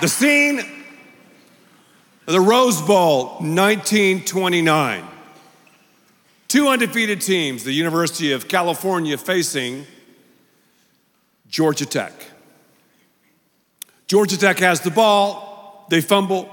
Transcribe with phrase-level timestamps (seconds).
[0.00, 5.04] The scene of the Rose Bowl, 1929.
[6.48, 9.84] Two undefeated teams, the University of California facing
[11.50, 12.14] Georgia Tech.
[14.06, 16.48] Georgia Tech has the ball, they fumble.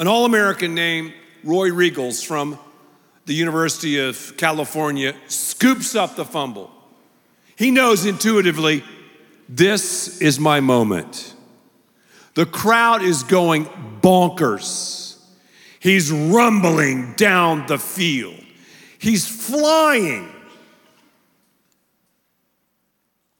[0.00, 1.14] An All American named
[1.44, 2.58] Roy Riegels from
[3.26, 6.72] the University of California scoops up the fumble.
[7.54, 8.82] He knows intuitively,
[9.48, 11.36] this is my moment.
[12.38, 13.64] The crowd is going
[14.00, 15.18] bonkers.
[15.80, 18.38] He's rumbling down the field.
[19.00, 20.32] He's flying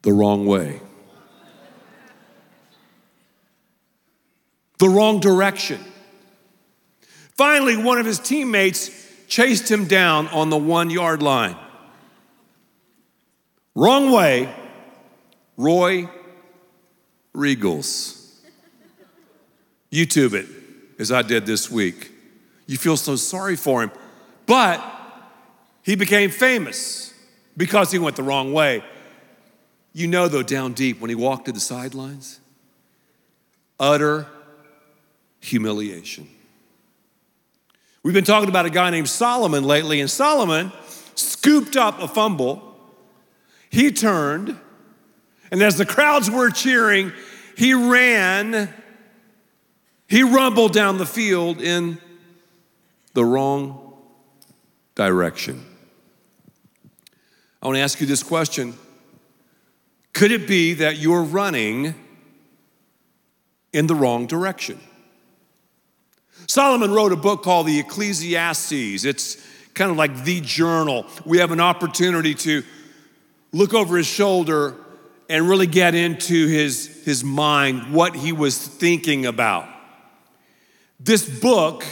[0.01, 0.81] the wrong way,
[4.79, 5.79] the wrong direction.
[7.37, 8.91] Finally, one of his teammates
[9.29, 11.55] chased him down on the one yard line.
[13.75, 14.53] Wrong way,
[15.55, 16.09] Roy
[17.33, 18.18] Riegels.
[19.91, 20.47] YouTube it
[20.99, 22.11] as I did this week.
[22.67, 23.91] You feel so sorry for him.
[24.45, 24.83] But
[25.83, 27.13] he became famous
[27.57, 28.83] because he went the wrong way.
[29.93, 32.39] You know, though, down deep, when he walked to the sidelines,
[33.79, 34.27] utter
[35.39, 36.27] humiliation.
[38.03, 40.71] We've been talking about a guy named Solomon lately, and Solomon
[41.15, 42.63] scooped up a fumble.
[43.69, 44.57] He turned,
[45.51, 47.11] and as the crowds were cheering,
[47.57, 48.73] he ran
[50.09, 51.99] he rumbled down the field in
[53.13, 53.93] the wrong
[54.95, 55.63] direction.
[57.61, 58.75] I want to ask you this question
[60.13, 61.93] Could it be that you're running
[63.71, 64.79] in the wrong direction?
[66.47, 69.05] Solomon wrote a book called the Ecclesiastes.
[69.05, 69.37] It's
[69.75, 71.05] kind of like the journal.
[71.23, 72.63] We have an opportunity to
[73.51, 74.73] look over his shoulder
[75.29, 79.69] and really get into his, his mind, what he was thinking about.
[80.99, 81.85] This book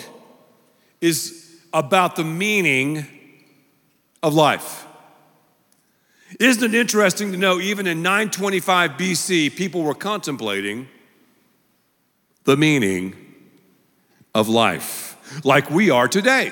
[1.00, 3.06] is about the meaning
[4.22, 4.86] of life.
[6.40, 10.90] Isn't it interesting to know, even in 925 BC, people were contemplating
[12.44, 13.16] the meaning
[14.36, 15.16] of life,
[15.46, 16.52] like we are today.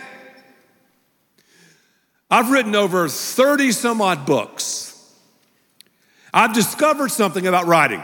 [2.32, 4.92] I've written over 30 some odd books.
[6.34, 8.04] I've discovered something about writing.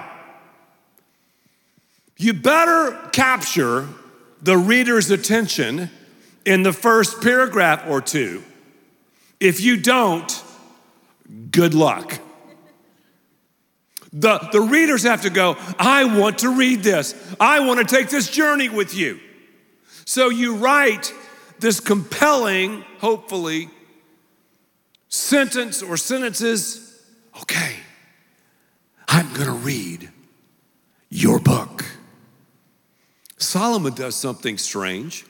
[2.18, 3.88] You better capture
[4.42, 5.90] the reader's attention
[6.46, 8.44] in the first paragraph or two.
[9.40, 10.44] If you don't,
[11.52, 12.20] good luck.
[14.14, 17.16] The, the readers have to go, I want to read this.
[17.40, 19.20] I want to take this journey with you.
[20.06, 21.14] So you write
[21.60, 23.70] this compelling, hopefully,
[25.08, 27.02] sentence or sentences.
[27.42, 27.78] Okay,
[29.08, 30.10] I'm going to read
[31.10, 31.81] your book.
[33.52, 35.26] Solomon does something strange.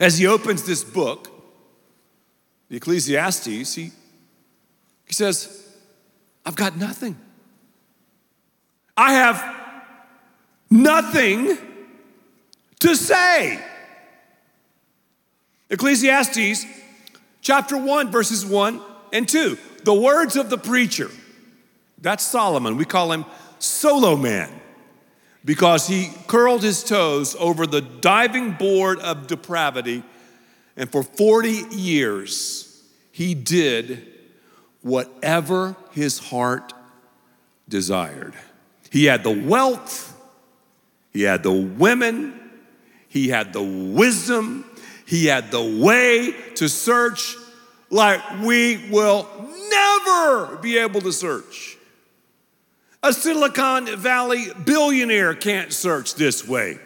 [0.00, 1.30] As he opens this book,
[2.68, 3.92] the Ecclesiastes, he,
[5.06, 5.64] he says,
[6.44, 7.16] I've got nothing.
[8.96, 9.44] I have
[10.70, 11.56] nothing
[12.80, 13.64] to say.
[15.70, 16.66] Ecclesiastes
[17.42, 18.80] chapter 1, verses 1
[19.12, 19.56] and 2.
[19.84, 21.12] The words of the preacher.
[22.00, 22.76] That's Solomon.
[22.76, 23.24] We call him
[23.60, 24.50] Solo Man
[25.48, 30.02] because he curled his toes over the diving board of depravity,
[30.76, 32.82] and for 40 years
[33.12, 34.06] he did
[34.82, 36.74] whatever his heart
[37.66, 38.34] desired.
[38.90, 40.14] He had the wealth,
[41.14, 42.38] he had the women,
[43.08, 44.66] he had the wisdom,
[45.06, 47.36] he had the way to search
[47.88, 49.26] like we will
[49.70, 51.77] never be able to search.
[53.02, 56.78] A Silicon Valley billionaire can't search this way.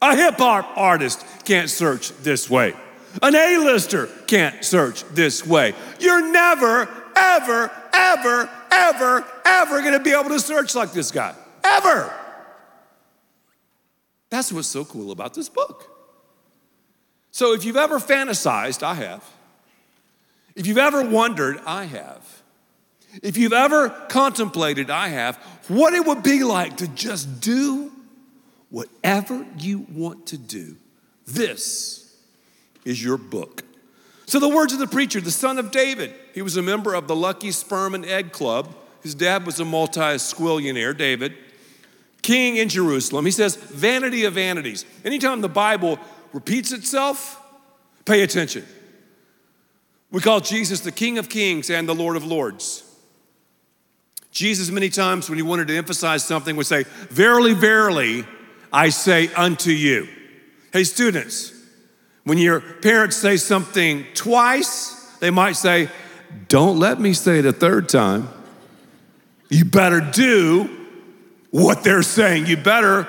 [0.00, 2.74] A hip hop artist can't search this way.
[3.22, 5.74] An A-lister can't search this way.
[5.98, 11.34] You're never, ever, ever, ever, ever gonna be able to search like this guy.
[11.64, 12.12] Ever.
[14.30, 15.90] That's what's so cool about this book.
[17.30, 19.24] So if you've ever fantasized, I have.
[20.54, 22.37] If you've ever wondered, I have.
[23.22, 25.36] If you've ever contemplated, I have,
[25.68, 27.92] what it would be like to just do
[28.70, 30.76] whatever you want to do,
[31.26, 32.16] this
[32.84, 33.62] is your book.
[34.26, 37.08] So, the words of the preacher, the son of David, he was a member of
[37.08, 38.74] the Lucky Sperm and Egg Club.
[39.02, 41.34] His dad was a multi squillionaire, David,
[42.22, 43.24] king in Jerusalem.
[43.24, 44.84] He says, vanity of vanities.
[45.04, 45.98] Anytime the Bible
[46.32, 47.40] repeats itself,
[48.04, 48.66] pay attention.
[50.10, 52.84] We call Jesus the King of Kings and the Lord of Lords.
[54.38, 58.24] Jesus, many times when he wanted to emphasize something, would say, Verily, verily,
[58.72, 60.06] I say unto you.
[60.72, 61.52] Hey, students,
[62.22, 65.88] when your parents say something twice, they might say,
[66.46, 68.28] Don't let me say it a third time.
[69.48, 70.86] You better do
[71.50, 72.46] what they're saying.
[72.46, 73.08] You better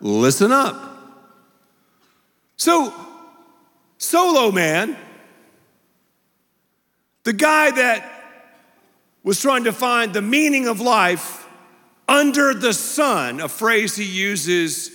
[0.00, 0.76] listen up.
[2.58, 2.94] So,
[3.98, 4.96] Solo Man,
[7.24, 8.13] the guy that
[9.24, 11.48] was trying to find the meaning of life
[12.06, 14.90] under the sun, a phrase he uses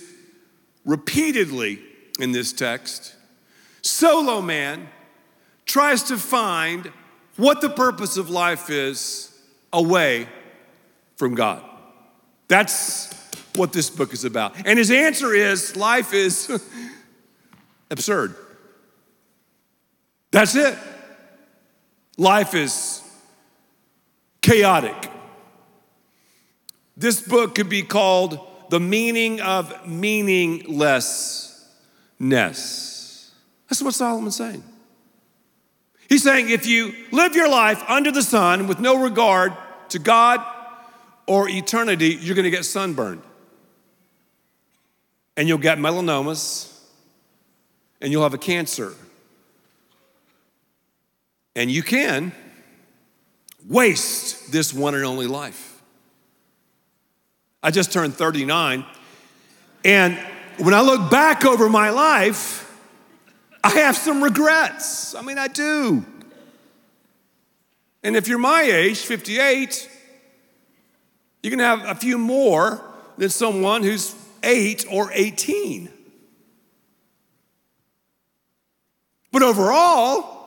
[0.84, 1.80] repeatedly
[2.20, 3.16] in this text.
[3.82, 4.88] Solo man
[5.66, 6.92] tries to find
[7.36, 9.36] what the purpose of life is
[9.72, 10.28] away
[11.16, 11.62] from God.
[12.48, 13.12] That's
[13.56, 14.54] what this book is about.
[14.64, 16.50] And his answer is life is
[17.90, 18.36] absurd.
[20.30, 20.78] That's it.
[22.16, 22.99] Life is
[24.42, 25.10] chaotic.
[26.96, 28.38] This book could be called
[28.70, 31.46] The Meaning of Meaninglessness.
[33.68, 34.64] That's what Solomon's saying.
[36.08, 39.56] He's saying if you live your life under the sun with no regard
[39.90, 40.44] to God
[41.26, 43.22] or eternity, you're going to get sunburned.
[45.36, 46.76] And you'll get melanomas
[48.00, 48.94] and you'll have a cancer.
[51.54, 52.32] And you can
[53.68, 55.82] waste this one and only life.
[57.62, 58.84] I just turned 39,
[59.84, 60.18] and
[60.58, 62.66] when I look back over my life,
[63.62, 65.14] I have some regrets.
[65.14, 66.04] I mean, I do.
[68.02, 69.88] And if you're my age, 58,
[71.42, 72.82] you can have a few more
[73.18, 75.90] than someone who's 8 or 18.
[79.32, 80.39] But overall,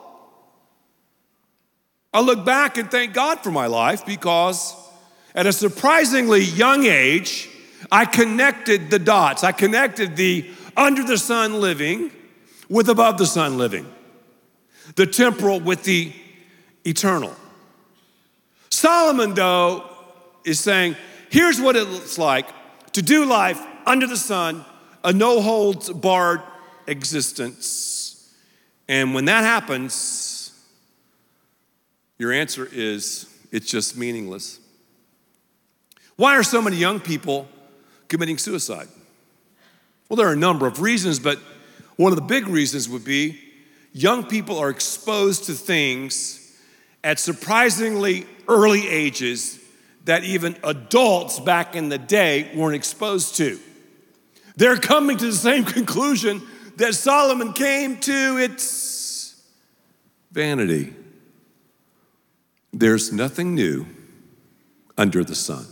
[2.14, 4.74] I look back and thank God for my life because
[5.34, 7.50] at a surprisingly young age,
[7.90, 9.42] I connected the dots.
[9.42, 12.12] I connected the under the sun living
[12.68, 13.92] with above the sun living,
[14.94, 16.12] the temporal with the
[16.84, 17.34] eternal.
[18.70, 19.90] Solomon, though,
[20.44, 20.96] is saying,
[21.30, 22.46] here's what it looks like
[22.92, 24.64] to do life under the sun,
[25.02, 26.42] a no holds barred
[26.86, 28.32] existence.
[28.88, 30.33] And when that happens,
[32.18, 34.60] your answer is it's just meaningless.
[36.16, 37.48] Why are so many young people
[38.08, 38.88] committing suicide?
[40.08, 41.38] Well, there are a number of reasons, but
[41.96, 43.40] one of the big reasons would be
[43.92, 46.40] young people are exposed to things
[47.02, 49.60] at surprisingly early ages
[50.04, 53.58] that even adults back in the day weren't exposed to.
[54.56, 56.42] They're coming to the same conclusion
[56.76, 59.42] that Solomon came to it's
[60.32, 60.94] vanity.
[62.74, 63.86] There's nothing new
[64.98, 65.64] under the sun.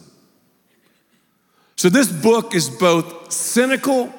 [1.74, 4.14] So, this book is both cynical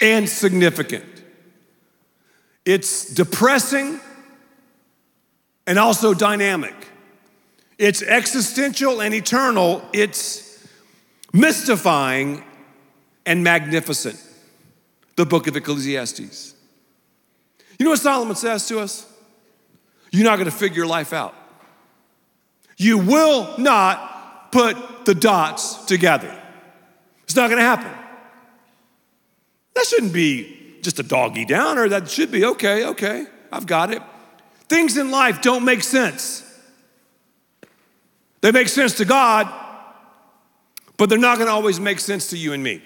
[0.00, 1.04] and significant.
[2.64, 4.00] It's depressing
[5.66, 6.74] and also dynamic.
[7.76, 9.82] It's existential and eternal.
[9.92, 10.64] It's
[11.32, 12.44] mystifying
[13.26, 14.22] and magnificent.
[15.16, 16.54] The book of Ecclesiastes.
[17.78, 19.12] You know what Solomon says to us?
[20.12, 21.34] You're not going to figure life out.
[22.78, 26.34] You will not put the dots together.
[27.24, 27.92] It's not gonna happen.
[29.74, 31.88] That shouldn't be just a doggy downer.
[31.88, 34.00] That should be okay, okay, I've got it.
[34.68, 36.44] Things in life don't make sense.
[38.40, 39.52] They make sense to God,
[40.96, 42.80] but they're not gonna always make sense to you and me.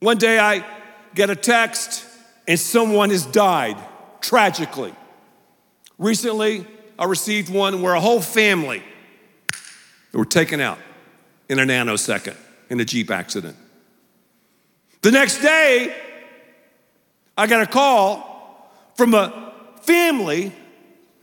[0.00, 0.64] One day I
[1.14, 2.04] get a text
[2.46, 3.78] and someone has died
[4.20, 4.94] tragically.
[6.02, 6.66] Recently,
[6.98, 8.82] I received one where a whole family
[10.12, 10.78] were taken out
[11.48, 12.36] in a nanosecond
[12.68, 13.56] in a Jeep accident.
[15.02, 15.96] The next day,
[17.38, 20.52] I got a call from a family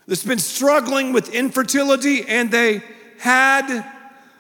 [0.08, 2.82] that's been struggling with infertility and they
[3.18, 3.86] had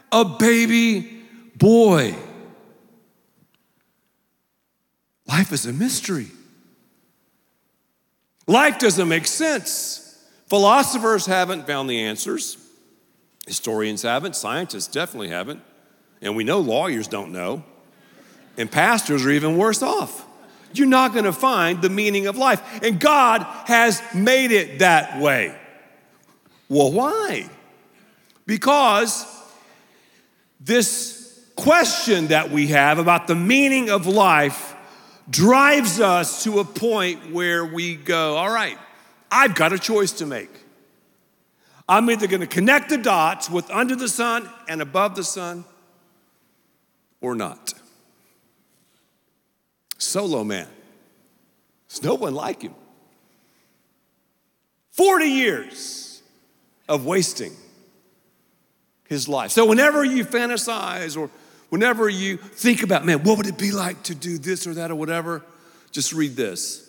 [0.10, 1.22] a baby
[1.58, 2.15] boy.
[5.27, 6.27] Life is a mystery.
[8.48, 10.09] Life doesn't make sense.
[10.50, 12.58] Philosophers haven't found the answers.
[13.46, 14.36] Historians haven't.
[14.36, 15.62] Scientists definitely haven't.
[16.22, 17.63] And we know lawyers don't know.
[18.58, 20.25] And pastors are even worse off.
[20.74, 22.84] You're not going to find the meaning of life.
[22.84, 25.56] And God has made it that way.
[26.68, 27.50] Well, why?
[28.46, 29.25] Because
[30.60, 34.75] this question that we have about the meaning of life
[35.29, 38.77] drives us to a point where we go, all right,
[39.31, 40.50] I've got a choice to make.
[41.88, 45.65] I'm either going to connect the dots with under the sun and above the sun
[47.19, 47.74] or not.
[49.98, 50.67] Solo man.
[51.89, 52.75] There's no one like him.
[54.91, 56.21] 40 years
[56.88, 57.53] of wasting
[59.07, 59.51] his life.
[59.51, 61.31] So, whenever you fantasize or
[61.69, 64.91] whenever you think about, man, what would it be like to do this or that
[64.91, 65.43] or whatever,
[65.91, 66.88] just read this.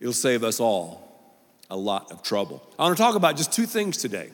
[0.00, 1.11] It'll save us all
[1.72, 2.62] a lot of trouble.
[2.78, 4.30] I want to talk about just two things today.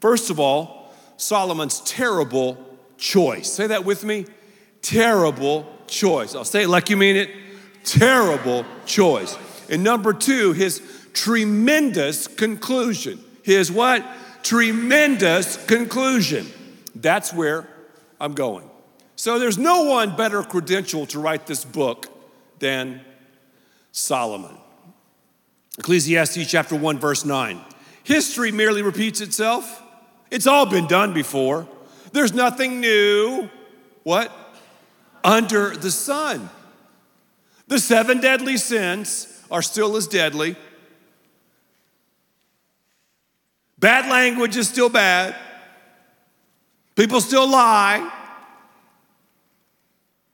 [0.00, 2.56] First of all, Solomon's terrible
[2.96, 3.52] choice.
[3.52, 4.24] Say that with me.
[4.80, 6.34] Terrible choice.
[6.34, 7.30] I'll say it like you mean it.
[7.84, 9.36] Terrible choice.
[9.68, 13.20] And number two, his tremendous conclusion.
[13.42, 14.04] His what?
[14.42, 16.46] Tremendous conclusion.
[16.94, 17.68] That's where
[18.18, 18.68] I'm going.
[19.14, 22.06] So there's no one better credential to write this book
[22.60, 23.02] than
[23.92, 24.56] Solomon.
[25.78, 27.60] Ecclesiastes chapter 1, verse 9.
[28.04, 29.82] History merely repeats itself.
[30.30, 31.66] It's all been done before.
[32.12, 33.48] There's nothing new.
[34.02, 34.30] What?
[35.24, 36.50] Under the sun.
[37.68, 40.56] The seven deadly sins are still as deadly.
[43.78, 45.34] Bad language is still bad.
[46.96, 48.12] People still lie.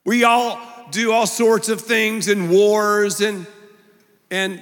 [0.05, 0.59] We all
[0.91, 3.47] do all sorts of things in wars and
[4.31, 4.61] and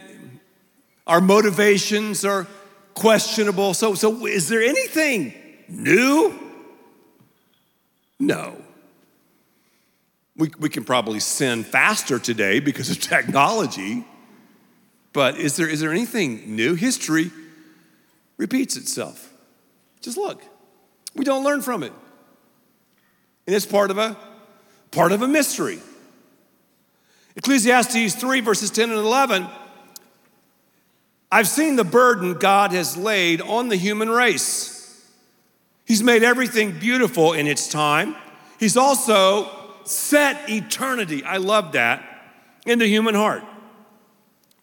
[1.08, 2.46] our motivations are
[2.94, 3.74] questionable.
[3.74, 5.34] So, so is there anything
[5.70, 6.38] new?
[8.20, 8.62] No.
[10.36, 14.06] We, we can probably sin faster today because of technology,
[15.14, 16.76] but is there, is there anything new?
[16.76, 17.32] History
[18.36, 19.34] repeats itself.
[20.02, 20.44] Just look.
[21.16, 21.94] We don't learn from it.
[23.48, 24.18] And it's part of a
[24.92, 25.80] part of a mystery.
[27.36, 29.48] Ecclesiastes 3, verses 10 and 11
[31.32, 34.74] I've seen the burden God has laid on the human race.
[35.86, 38.16] He's made everything beautiful in its time.
[38.60, 39.50] He's also
[39.84, 42.04] set eternity, I love that,
[42.66, 43.44] in the human heart.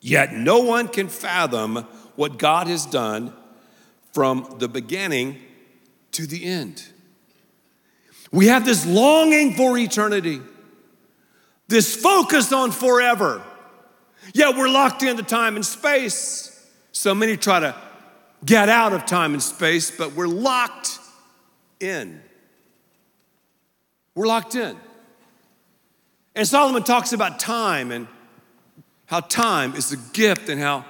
[0.00, 1.76] Yet no one can fathom
[2.16, 3.32] what God has done
[4.12, 5.38] from the beginning
[6.12, 6.84] to the end.
[8.30, 10.40] We have this longing for eternity,
[11.68, 13.42] this focus on forever.
[14.32, 16.53] Yet we're locked into time and space.
[16.94, 17.74] So many try to
[18.46, 21.00] get out of time and space, but we're locked
[21.80, 22.22] in.
[24.14, 24.76] We're locked in.
[26.36, 28.06] And Solomon talks about time and
[29.06, 30.84] how time is a gift and how,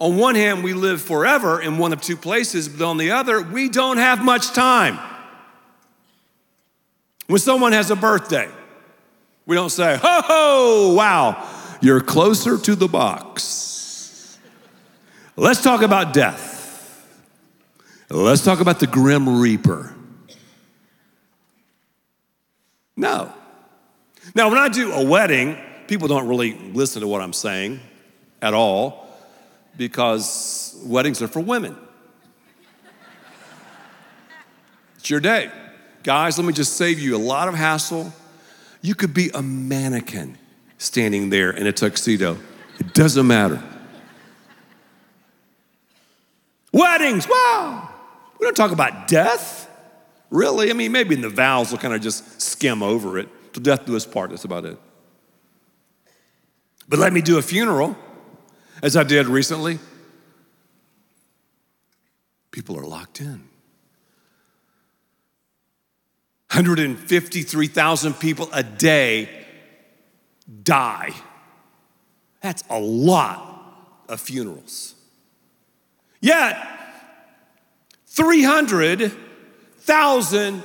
[0.00, 3.40] on one hand, we live forever in one of two places, but on the other,
[3.40, 4.98] we don't have much time.
[7.28, 8.48] When someone has a birthday,
[9.46, 11.48] we don't say, ho ho, wow,
[11.80, 13.67] you're closer to the box.
[15.38, 17.06] Let's talk about death.
[18.10, 19.94] Let's talk about the grim reaper.
[22.96, 23.32] No.
[24.34, 27.78] Now, when I do a wedding, people don't really listen to what I'm saying
[28.42, 29.08] at all
[29.76, 31.76] because weddings are for women.
[34.96, 35.52] It's your day.
[36.02, 38.12] Guys, let me just save you a lot of hassle.
[38.82, 40.36] You could be a mannequin
[40.78, 42.38] standing there in a tuxedo,
[42.80, 43.62] it doesn't matter.
[46.72, 47.88] Weddings, wow.
[48.38, 49.70] We don't talk about death.
[50.30, 50.70] Really?
[50.70, 53.28] I mean, maybe in the vows we'll kind of just skim over it.
[53.54, 54.78] To death do us part, that's about it.
[56.88, 57.96] But let me do a funeral,
[58.82, 59.78] as I did recently.
[62.50, 63.44] People are locked in.
[66.50, 69.28] 153,000 people a day
[70.62, 71.12] die.
[72.40, 74.94] That's a lot of funerals.
[76.20, 76.58] Yet,
[78.06, 80.62] 300,000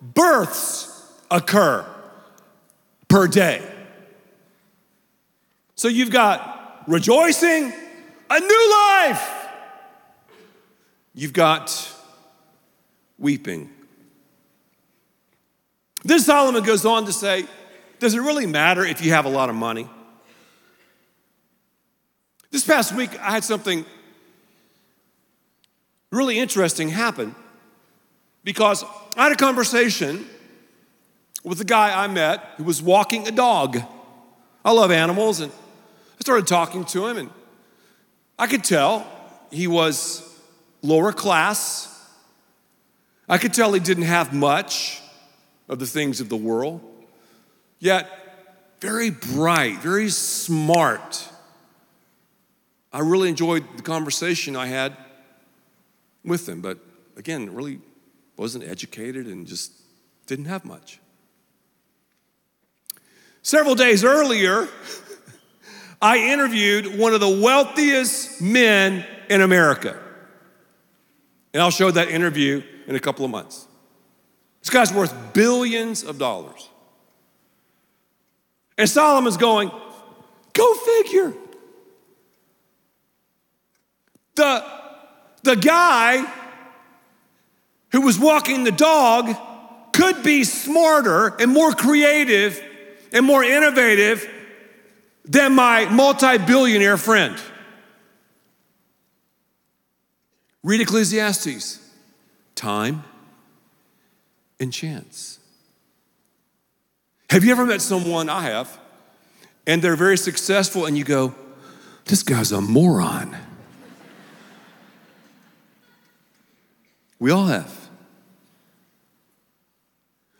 [0.00, 1.86] births occur
[3.08, 3.62] per day.
[5.74, 7.72] So you've got rejoicing,
[8.30, 9.48] a new life.
[11.14, 11.92] You've got
[13.18, 13.70] weeping.
[16.04, 17.46] Then Solomon goes on to say,
[17.98, 19.88] Does it really matter if you have a lot of money?
[22.50, 23.84] This past week, I had something
[26.10, 27.34] really interesting happened
[28.44, 28.84] because
[29.16, 30.26] I had a conversation
[31.42, 33.78] with a guy I met who was walking a dog.
[34.64, 37.30] I love animals, and I started talking to him, and
[38.38, 39.06] I could tell
[39.50, 40.22] he was
[40.82, 41.92] lower class.
[43.28, 45.00] I could tell he didn't have much
[45.68, 46.80] of the things of the world,
[47.78, 48.08] yet
[48.80, 51.28] very bright, very smart.
[52.92, 54.96] I really enjoyed the conversation I had
[56.26, 56.78] with them, but
[57.16, 57.80] again, really
[58.36, 59.72] wasn't educated and just
[60.26, 61.00] didn't have much.
[63.42, 64.68] Several days earlier,
[66.02, 69.98] I interviewed one of the wealthiest men in America.
[71.54, 73.66] And I'll show that interview in a couple of months.
[74.60, 76.68] This guy's worth billions of dollars.
[78.76, 79.70] And Solomon's going,
[80.52, 81.32] go figure.
[84.34, 84.64] The,
[85.46, 86.30] the guy
[87.92, 89.34] who was walking the dog
[89.92, 92.62] could be smarter and more creative
[93.12, 94.30] and more innovative
[95.24, 97.36] than my multi billionaire friend.
[100.62, 101.80] Read Ecclesiastes
[102.54, 103.04] time
[104.58, 105.38] and chance.
[107.30, 108.78] Have you ever met someone, I have,
[109.66, 111.34] and they're very successful, and you go,
[112.06, 113.36] this guy's a moron?
[117.18, 117.72] We all have.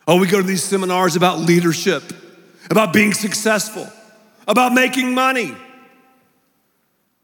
[0.07, 2.03] Oh, we go to these seminars about leadership,
[2.69, 3.87] about being successful,
[4.47, 5.53] about making money.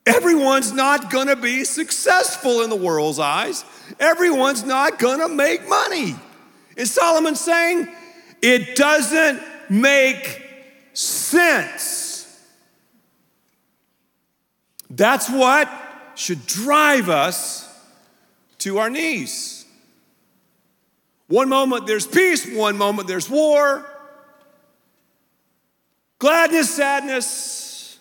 [0.05, 3.63] Everyone's not gonna be successful in the world's eyes.
[3.99, 6.15] Everyone's not gonna make money.
[6.75, 7.87] Is Solomon saying
[8.41, 10.41] it doesn't make
[10.93, 12.27] sense?
[14.89, 15.69] That's what
[16.15, 17.62] should drive us
[18.63, 19.65] to our knees.
[21.27, 23.85] One moment there's peace, one moment there's war.
[26.19, 27.99] Gladness, sadness.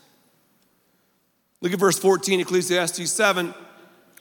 [1.61, 3.55] Look at verse 14, Ecclesiastes 7.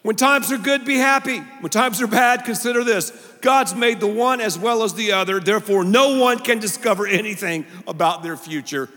[0.01, 1.38] When times are good, be happy.
[1.60, 5.39] When times are bad, consider this God's made the one as well as the other,
[5.39, 8.89] therefore, no one can discover anything about their future.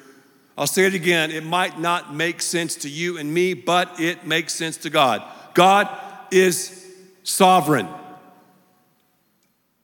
[0.57, 4.27] I'll say it again it might not make sense to you and me, but it
[4.27, 5.23] makes sense to God.
[5.53, 5.89] God
[6.31, 6.84] is
[7.25, 7.89] sovereign.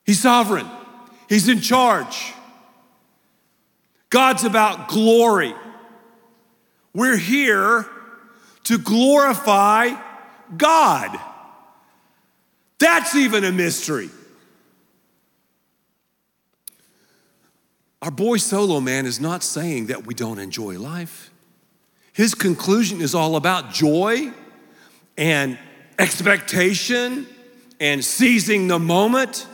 [0.04, 0.68] He's sovereign,
[1.28, 2.32] He's in charge.
[4.10, 5.54] God's about glory.
[6.92, 7.86] We're here
[8.64, 9.90] to glorify
[10.56, 11.16] God.
[12.80, 14.10] That's even a mystery.
[18.02, 21.30] Our boy Solo Man is not saying that we don't enjoy life.
[22.12, 24.32] His conclusion is all about joy
[25.16, 25.58] and
[26.00, 27.26] expectation
[27.78, 29.46] and seizing the moment.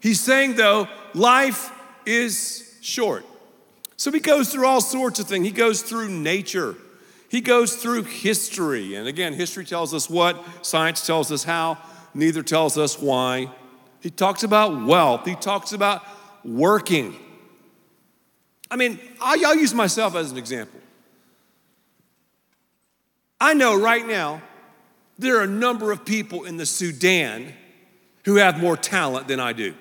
[0.00, 1.70] He's saying, though, life
[2.06, 3.24] is short.
[3.96, 5.46] So he goes through all sorts of things.
[5.46, 6.74] He goes through nature,
[7.28, 8.94] he goes through history.
[8.94, 11.78] And again, history tells us what, science tells us how,
[12.14, 13.50] neither tells us why.
[14.00, 16.02] He talks about wealth, he talks about
[16.44, 17.16] working.
[18.70, 20.80] I mean, I'll use myself as an example.
[23.40, 24.42] I know right now
[25.18, 27.52] there are a number of people in the Sudan
[28.24, 29.74] who have more talent than I do.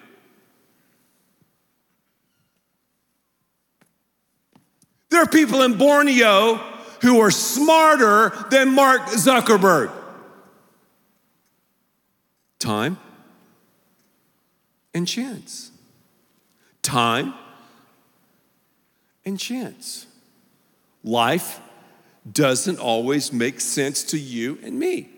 [5.10, 6.56] There are people in Borneo
[7.02, 9.92] who are smarter than Mark Zuckerberg.
[12.60, 12.98] Time
[14.94, 15.72] and chance.
[16.82, 17.34] Time
[19.26, 20.08] and chance.
[21.04, 21.60] Life
[22.32, 25.13] doesn't always make sense to you and me.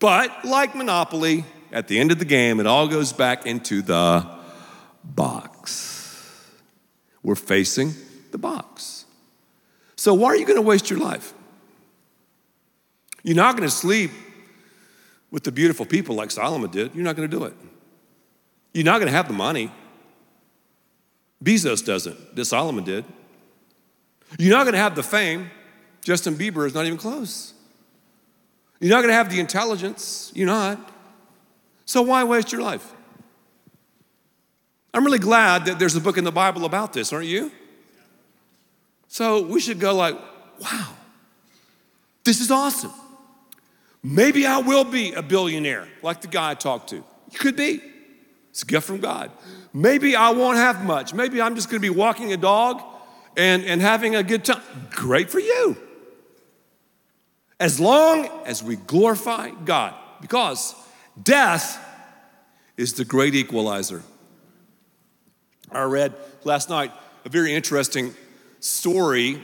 [0.00, 4.26] But like Monopoly, at the end of the game, it all goes back into the
[5.04, 6.50] box.
[7.22, 7.92] We're facing
[8.32, 9.04] the box.
[9.96, 11.34] So, why are you going to waste your life?
[13.22, 14.10] You're not going to sleep
[15.30, 16.94] with the beautiful people like Solomon did.
[16.94, 17.52] You're not going to do it.
[18.72, 19.70] You're not going to have the money.
[21.44, 23.04] Bezos doesn't, that Solomon did.
[24.38, 25.50] You're not going to have the fame.
[26.02, 27.52] Justin Bieber is not even close.
[28.80, 30.32] You're not going to have the intelligence.
[30.34, 30.90] You're not.
[31.84, 32.94] So why waste your life?
[34.92, 37.52] I'm really glad that there's a book in the Bible about this, aren't you?
[39.06, 40.16] So we should go like,
[40.60, 40.88] wow,
[42.24, 42.92] this is awesome.
[44.02, 46.96] Maybe I will be a billionaire like the guy I talked to.
[46.96, 47.82] You could be.
[48.50, 49.30] It's a gift from God.
[49.72, 51.14] Maybe I won't have much.
[51.14, 52.82] Maybe I'm just going to be walking a dog
[53.36, 54.62] and, and having a good time.
[54.90, 55.76] Great for you.
[57.60, 60.74] As long as we glorify God, because
[61.22, 61.78] death
[62.78, 64.02] is the great equalizer.
[65.70, 66.90] I read last night
[67.26, 68.14] a very interesting
[68.60, 69.42] story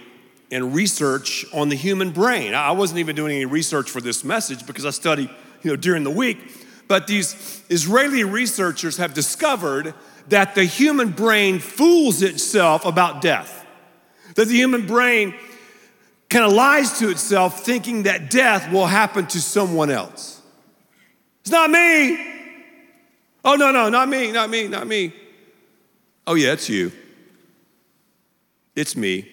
[0.51, 2.55] and research on the human brain.
[2.55, 5.31] I wasn't even doing any research for this message because I study,
[5.63, 6.39] you know, during the week.
[6.89, 9.93] But these Israeli researchers have discovered
[10.29, 13.67] that the human brain fools itself about death.
[14.37, 15.35] That the human brain
[16.37, 20.43] kind of lies to itself thinking that death will happen to someone else.
[21.41, 22.15] It's not me.
[23.43, 25.15] Oh, no, no, not me, not me, not me.
[26.27, 26.93] Oh, yeah, it's you.
[28.75, 29.27] It's me.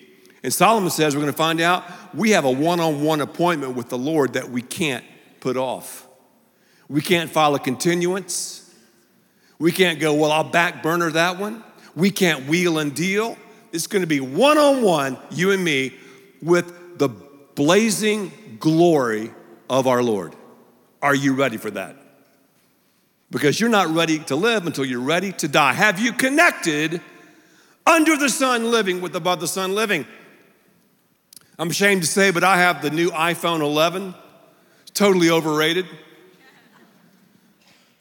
[0.44, 3.76] And Solomon says we're going to find out we have a one on one appointment
[3.76, 5.04] with the Lord that we can't
[5.42, 6.08] put off.
[6.88, 8.74] We can't file a continuance.
[9.60, 11.66] We can't go, well, I'll back burner that one.
[11.98, 13.38] We can't wheel and deal.
[13.74, 15.96] It's going to be one on one, you and me,
[16.42, 17.10] with the
[17.56, 19.32] blazing glory
[19.70, 20.36] of our Lord.
[21.02, 21.98] Are you ready for that?
[23.30, 25.74] Because you're not ready to live until you're ready to die.
[25.74, 27.02] Have you connected
[27.86, 30.06] under the sun living with above the sun living?
[31.58, 34.14] I'm ashamed to say, but I have the new iPhone 11.
[34.82, 35.86] It's totally overrated.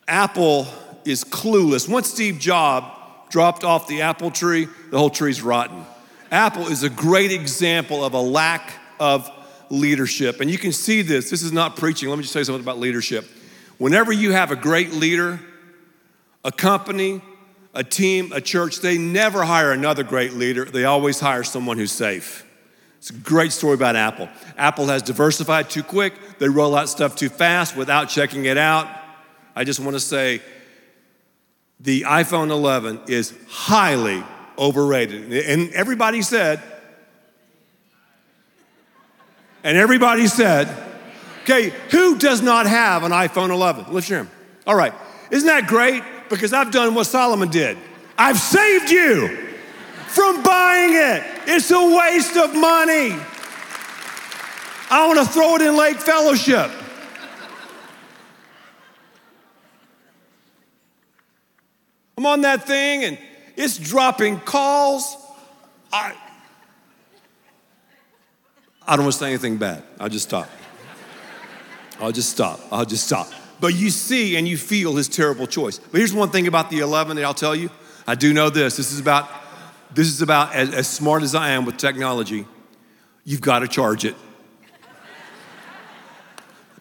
[0.07, 0.67] Apple
[1.05, 1.89] is clueless.
[1.89, 2.87] Once Steve Jobs
[3.31, 5.85] dropped off the apple tree, the whole tree's rotten.
[6.31, 9.29] Apple is a great example of a lack of
[9.69, 10.41] leadership.
[10.41, 11.29] And you can see this.
[11.29, 12.09] This is not preaching.
[12.09, 13.29] Let me just tell you something about leadership.
[13.79, 15.41] Whenever you have a great leader,
[16.45, 17.21] a company,
[17.75, 20.65] a team, a church, they never hire another great leader.
[20.65, 22.47] They always hire someone who's safe.
[22.99, 24.29] It's a great story about Apple.
[24.57, 28.87] Apple has diversified too quick, they roll out stuff too fast without checking it out.
[29.57, 30.41] I just want to say
[31.81, 34.23] the iPhone 11 is highly
[34.57, 35.33] overrated.
[35.33, 36.63] And everybody said,
[39.65, 40.69] and everybody said,
[41.43, 43.93] okay, who does not have an iPhone 11?
[43.93, 44.31] Lift your hand.
[44.67, 44.95] All right.
[45.31, 46.03] Isn't that great?
[46.29, 47.77] Because I've done what Solomon did.
[48.19, 49.29] I've saved you
[50.09, 51.25] from buying it.
[51.47, 53.17] It's a waste of money.
[54.91, 56.71] I want to throw it in Lake Fellowship.
[62.19, 63.19] I'm on that thing and
[63.57, 65.17] it's dropping calls.
[65.93, 66.15] I,
[68.93, 69.83] I don't want to say anything bad.
[69.99, 70.51] I'll just stop.
[71.99, 72.61] I'll just stop.
[72.71, 73.27] I'll just stop.
[73.59, 75.79] But you see and you feel his terrible choice.
[75.79, 77.71] But here's one thing about the 11 that I'll tell you.
[78.07, 78.77] I do know this.
[78.77, 79.31] This is about
[79.95, 82.45] this is about as, as smart as I am with technology.
[83.25, 84.15] You've got to charge it.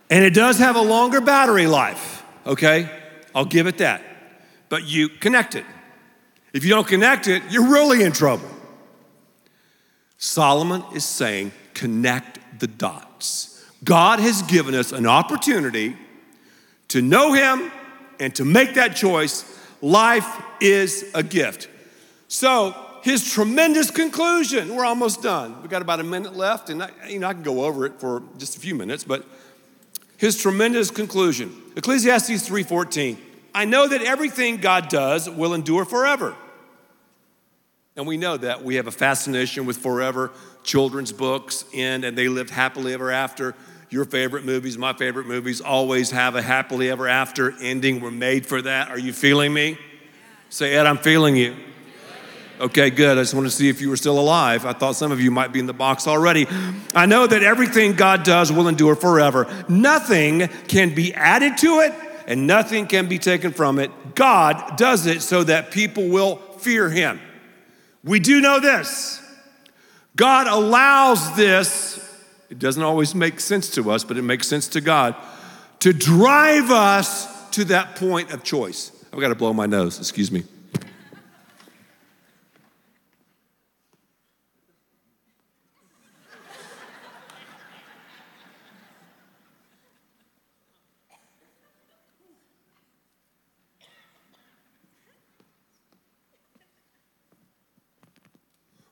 [0.10, 2.92] And it does have a longer battery life, okay?
[3.34, 4.02] I'll give it that.
[4.68, 5.64] But you connect it.
[6.52, 8.50] If you don't connect it, you're really in trouble.
[10.18, 13.66] Solomon is saying, connect the dots.
[13.84, 15.98] God has given us an opportunity
[16.90, 17.72] to know Him
[18.20, 19.44] and to make that choice.
[19.82, 20.28] Life
[20.62, 21.70] is a gift.
[22.28, 24.76] So, his tremendous conclusion.
[24.76, 25.60] We're almost done.
[25.62, 28.00] We've got about a minute left, and I, you know, I can go over it
[28.00, 29.26] for just a few minutes, but
[30.18, 31.52] his tremendous conclusion.
[31.76, 33.18] Ecclesiastes 3:14.
[33.56, 36.36] I know that everything God does will endure forever.
[37.96, 40.32] And we know that we have a fascination with forever
[40.64, 43.56] children's books end and they lived happily ever after.
[43.90, 48.00] Your favorite movies, my favorite movies, always have a happily ever after ending.
[48.00, 48.90] We're made for that.
[48.90, 49.78] Are you feeling me?
[50.50, 51.56] Say, Ed, I'm feeling you.
[52.62, 53.18] Okay, good.
[53.18, 54.66] I just want to see if you were still alive.
[54.66, 56.46] I thought some of you might be in the box already.
[56.94, 59.48] I know that everything God does will endure forever.
[59.68, 61.94] Nothing can be added to it
[62.28, 63.92] and nothing can be taken from it.
[64.14, 67.20] God does it so that people will fear him.
[68.04, 69.22] We do know this.
[70.22, 71.98] God allows this,
[72.52, 75.16] it doesn't always make sense to us, but it makes sense to God,
[75.80, 78.92] to drive us to that point of choice.
[79.12, 80.44] I've got to blow my nose, excuse me.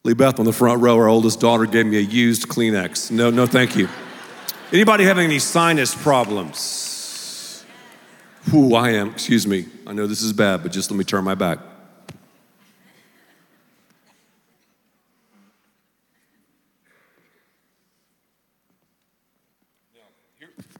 [0.10, 3.12] Lee Beth on the front row, our oldest daughter, gave me a used Kleenex.
[3.12, 3.88] No, no, thank you.
[4.74, 7.64] Anybody having any sinus problems?
[8.50, 9.68] Who I am, excuse me.
[9.86, 11.60] I know this is bad, but just let me turn my back.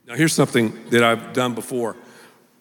[0.08, 1.96] Now, here's something that I've done before.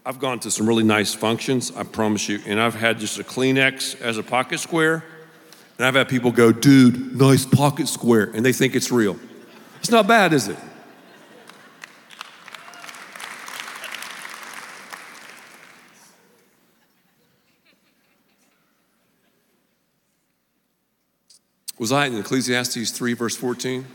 [0.04, 3.24] I've gone to some really nice functions, I promise you, and I've had just a
[3.24, 5.02] Kleenex as a pocket square
[5.78, 9.16] and I've had people go, dude, nice pocket square, and they think it's real.
[9.78, 10.58] It's not bad, is it?
[21.78, 23.86] Was I in Ecclesiastes 3, verse 14?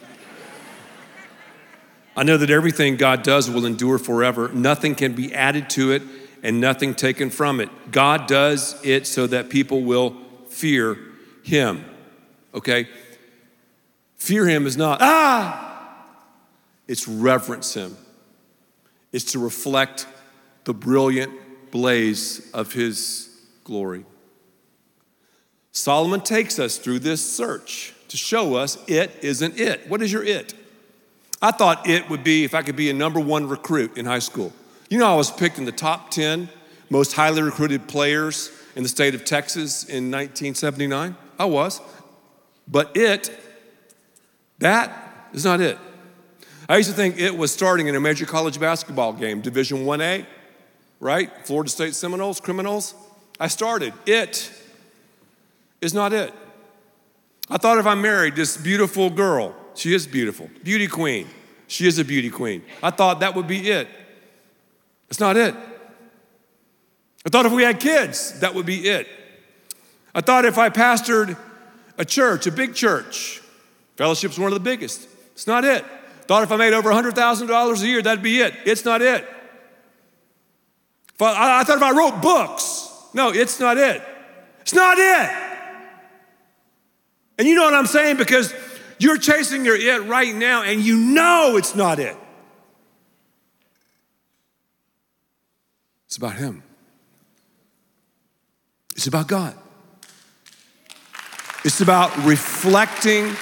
[2.15, 4.47] I know that everything God does will endure forever.
[4.53, 6.01] Nothing can be added to it
[6.43, 7.69] and nothing taken from it.
[7.91, 10.15] God does it so that people will
[10.47, 10.97] fear
[11.43, 11.85] him.
[12.53, 12.87] Okay?
[14.15, 16.05] Fear him is not, ah,
[16.87, 17.97] it's reverence him.
[19.11, 20.07] It's to reflect
[20.63, 21.31] the brilliant
[21.71, 23.29] blaze of his
[23.63, 24.05] glory.
[25.71, 29.89] Solomon takes us through this search to show us it isn't it.
[29.89, 30.53] What is your it?
[31.41, 34.19] I thought it would be if I could be a number one recruit in high
[34.19, 34.53] school.
[34.89, 36.47] You know, I was picked in the top 10
[36.89, 41.15] most highly recruited players in the state of Texas in 1979.
[41.43, 41.81] I was.
[42.69, 43.29] But it,
[44.59, 45.77] that is not it.
[46.69, 50.25] I used to think it was starting in a major college basketball game, Division 1A,
[51.01, 51.29] right?
[51.45, 52.95] Florida State Seminoles, criminals.
[53.41, 53.93] I started.
[54.05, 54.49] It
[55.81, 56.33] is not it.
[57.49, 61.27] I thought if I married this beautiful girl, she is beautiful, beauty queen,
[61.67, 62.63] she is a beauty queen.
[62.81, 63.89] I thought that would be it.
[65.09, 65.53] It's not it.
[67.25, 69.07] I thought if we had kids, that would be it.
[70.15, 71.37] I thought if I pastored
[71.97, 73.41] a church, a big church,
[73.95, 75.07] fellowship's one of the biggest.
[75.33, 75.83] It's not it.
[76.27, 78.53] Thought if I made over $100,000 a year, that'd be it.
[78.65, 79.27] It's not it.
[81.19, 84.01] I, I thought if I wrote books, no, it's not it.
[84.61, 85.31] It's not it.
[87.37, 88.17] And you know what I'm saying?
[88.17, 88.53] Because
[88.99, 92.15] you're chasing your it right now and you know it's not it.
[96.05, 96.63] It's about Him,
[98.95, 99.57] it's about God.
[101.63, 103.35] It's about reflecting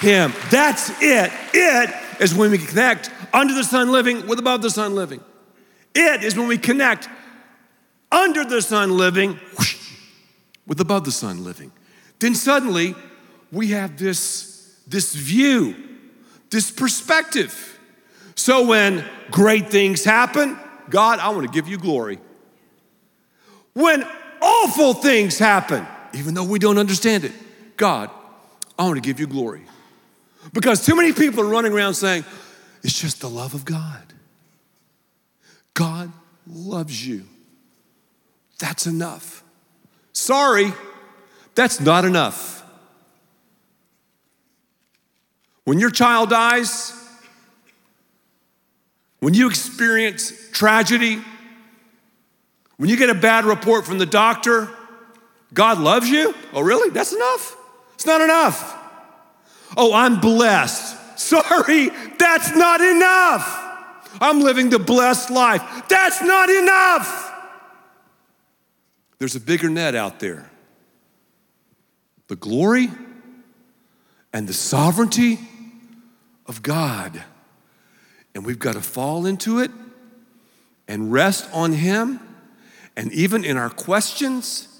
[0.00, 0.32] Him.
[0.50, 1.32] That's it.
[1.52, 5.20] It is when we connect under the sun living with above the sun living.
[5.94, 7.08] It is when we connect
[8.10, 9.76] under the sun living whoosh,
[10.66, 11.72] with above the sun living.
[12.18, 12.94] Then suddenly
[13.50, 15.76] we have this, this view,
[16.50, 17.78] this perspective.
[18.34, 22.18] So when great things happen, God, I want to give you glory.
[23.74, 24.04] When
[24.40, 27.32] awful things happen, even though we don't understand it,
[27.76, 28.10] God,
[28.78, 29.62] I want to give you glory.
[30.52, 32.24] Because too many people are running around saying,
[32.82, 34.02] it's just the love of God.
[35.74, 36.12] God
[36.46, 37.24] loves you.
[38.58, 39.42] That's enough.
[40.12, 40.72] Sorry,
[41.54, 42.64] that's not enough.
[45.64, 46.92] When your child dies,
[49.20, 51.20] when you experience tragedy,
[52.76, 54.68] when you get a bad report from the doctor,
[55.52, 56.34] God loves you?
[56.52, 56.90] Oh, really?
[56.90, 57.56] That's enough?
[57.94, 58.78] It's not enough.
[59.76, 61.18] Oh, I'm blessed.
[61.18, 63.58] Sorry, that's not enough.
[64.20, 65.62] I'm living the blessed life.
[65.88, 67.30] That's not enough.
[69.18, 70.50] There's a bigger net out there.
[72.28, 72.88] The glory
[74.32, 75.38] and the sovereignty
[76.46, 77.22] of God.
[78.34, 79.70] And we've got to fall into it
[80.88, 82.20] and rest on Him.
[82.96, 84.71] And even in our questions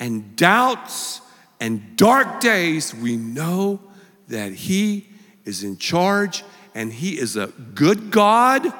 [0.00, 1.20] and doubts
[1.60, 3.80] and dark days, we know
[4.28, 5.08] that He
[5.44, 8.72] is in charge and He is a good God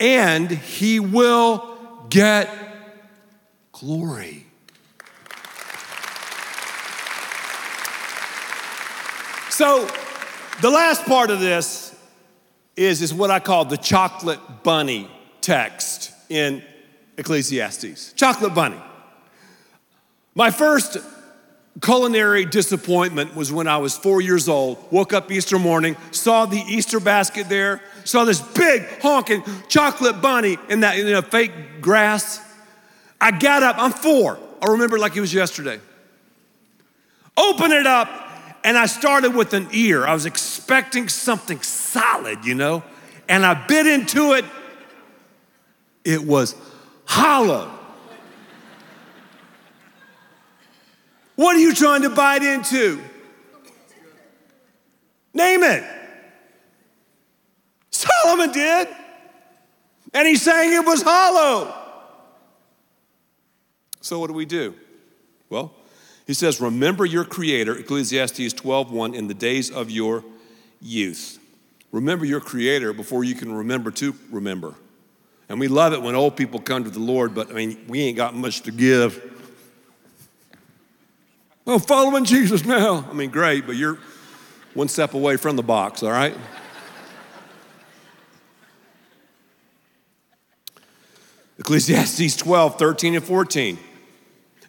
[0.00, 1.76] and He will
[2.08, 2.48] get
[3.72, 4.46] glory.
[9.50, 9.88] So,
[10.62, 11.94] the last part of this
[12.76, 15.08] is, is what I call the chocolate bunny
[15.40, 16.62] text in
[17.16, 18.14] Ecclesiastes.
[18.14, 18.80] Chocolate bunny.
[20.34, 20.96] My first
[21.80, 26.58] culinary disappointment was when I was four years old, woke up Easter morning, saw the
[26.58, 32.40] Easter basket there, saw this big honking chocolate bunny in that in a fake grass.
[33.20, 34.38] I got up, I'm four.
[34.62, 35.80] I remember like it was yesterday.
[37.36, 38.08] Open it up,
[38.62, 40.06] and I started with an ear.
[40.06, 42.82] I was expecting something solid, you know,
[43.28, 44.44] and I bit into it.
[46.04, 46.54] It was
[47.04, 47.70] hollow.
[51.36, 53.00] What are you trying to bite into?
[55.32, 55.84] Name it.
[57.90, 58.88] Solomon did.
[60.12, 61.74] And he's saying it was hollow.
[64.00, 64.74] So what do we do?
[65.50, 65.72] Well,
[66.26, 70.24] he says, Remember your creator, Ecclesiastes 12:1, in the days of your
[70.80, 71.38] youth.
[71.90, 74.74] Remember your creator before you can remember to remember.
[75.48, 78.02] And we love it when old people come to the Lord, but I mean, we
[78.02, 79.33] ain't got much to give.
[81.66, 83.08] Oh, following Jesus now.
[83.10, 83.98] I mean, great, but you're
[84.74, 86.36] one step away from the box, all right?
[91.58, 93.78] Ecclesiastes 12, 13, and 14.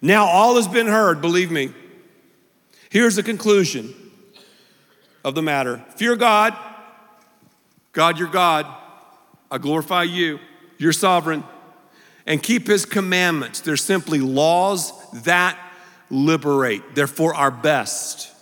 [0.00, 1.74] Now all has been heard, believe me.
[2.88, 3.94] Here's the conclusion
[5.22, 6.56] of the matter Fear God.
[7.92, 8.66] God, your God.
[9.50, 10.38] I glorify you.
[10.78, 11.44] You're sovereign.
[12.26, 13.60] And keep his commandments.
[13.60, 14.92] They're simply laws
[15.24, 15.58] that
[16.10, 16.94] liberate.
[16.94, 18.32] They're for our best.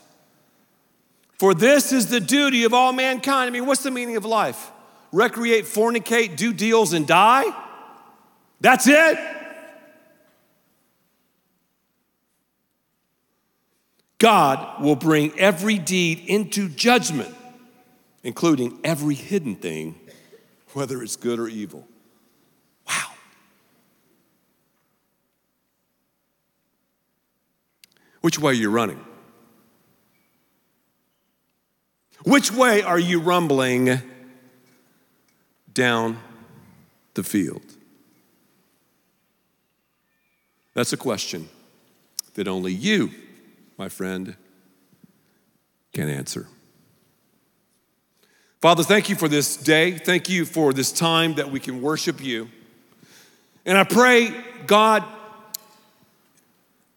[1.38, 3.48] For this is the duty of all mankind.
[3.48, 4.70] I mean, what's the meaning of life?
[5.14, 7.44] recreate, fornicate, do deals, and die?
[8.60, 9.18] That's it?
[14.18, 17.34] God will bring every deed into judgment,
[18.22, 19.98] including every hidden thing,
[20.72, 21.86] whether it's good or evil.
[28.24, 29.04] Which way are you running?
[32.24, 34.00] Which way are you rumbling
[35.70, 36.16] down
[37.12, 37.60] the field?
[40.72, 41.50] That's a question
[42.32, 43.10] that only you
[43.76, 44.36] my friend,
[45.92, 46.46] can answer.
[48.60, 49.92] Father, thank you for this day.
[49.98, 52.48] Thank you for this time that we can worship you.
[53.66, 54.32] And I pray,
[54.66, 55.04] God,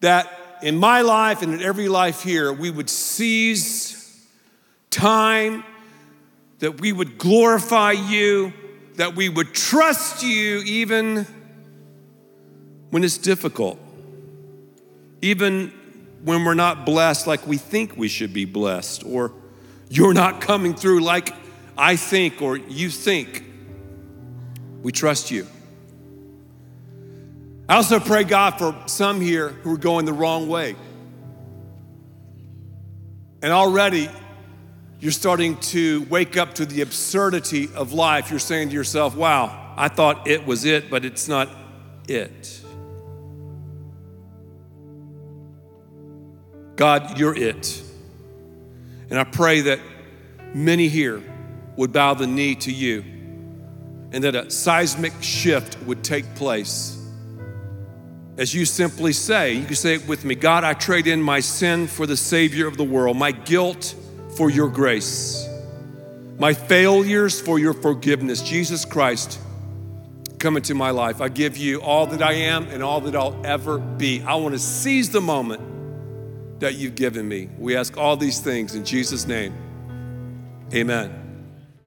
[0.01, 4.27] that in my life and in every life here, we would seize
[4.89, 5.63] time,
[6.59, 8.51] that we would glorify you,
[8.95, 11.25] that we would trust you even
[12.89, 13.79] when it's difficult,
[15.21, 15.71] even
[16.23, 19.33] when we're not blessed like we think we should be blessed, or
[19.89, 21.33] you're not coming through like
[21.77, 23.43] I think or you think.
[24.81, 25.47] We trust you.
[27.69, 30.75] I also pray, God, for some here who are going the wrong way.
[33.41, 34.09] And already
[34.99, 38.31] you're starting to wake up to the absurdity of life.
[38.31, 41.49] You're saying to yourself, wow, I thought it was it, but it's not
[42.07, 42.61] it.
[46.77, 47.83] God, you're it.
[49.09, 49.79] And I pray that
[50.53, 51.21] many here
[51.75, 53.01] would bow the knee to you
[54.11, 56.96] and that a seismic shift would take place.
[58.37, 61.39] As you simply say, you can say it with me God, I trade in my
[61.39, 63.95] sin for the Savior of the world, my guilt
[64.37, 65.47] for your grace,
[66.37, 68.43] my failures for your forgiveness.
[68.43, 69.39] Jesus Christ,
[70.37, 71.19] come into my life.
[71.19, 74.21] I give you all that I am and all that I'll ever be.
[74.21, 77.49] I want to seize the moment that you've given me.
[77.57, 79.55] We ask all these things in Jesus' name.
[80.73, 81.26] Amen.